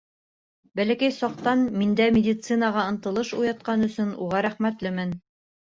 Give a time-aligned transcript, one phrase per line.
[0.79, 5.19] —Бәләкәй саҡтан миндә медицинаға ынтылыш уятҡан өсөн уға рәхмәтлемен.